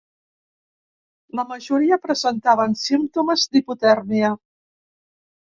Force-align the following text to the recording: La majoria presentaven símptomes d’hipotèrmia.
La 1.39 1.45
majoria 1.51 1.99
presentaven 2.07 2.75
símptomes 2.85 3.45
d’hipotèrmia. 3.53 4.35